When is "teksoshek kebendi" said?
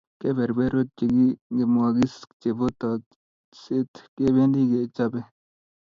2.79-4.61